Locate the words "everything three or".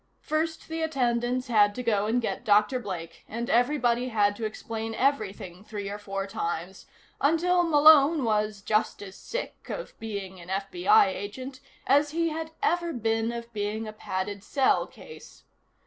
4.95-5.99